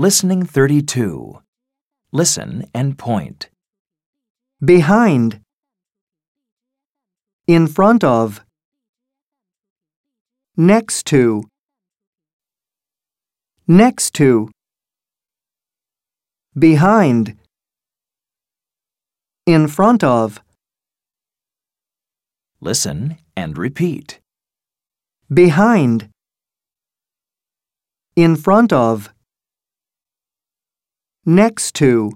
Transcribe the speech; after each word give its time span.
Listening 0.00 0.44
32. 0.46 1.42
Listen 2.12 2.64
and 2.72 2.96
point. 2.96 3.48
behind, 4.64 5.40
in 7.48 7.66
front 7.66 8.04
of, 8.04 8.44
next 10.56 11.04
to, 11.06 11.42
next 13.66 14.14
to, 14.14 14.50
behind, 16.56 17.36
in 19.46 19.66
front 19.66 20.04
of, 20.04 20.40
Listen 22.60 23.18
and 23.36 23.58
repeat. 23.58 24.20
behind, 25.32 26.08
in 28.16 28.36
front 28.36 28.72
of, 28.72 29.12
next 31.28 31.74
to, 31.74 32.10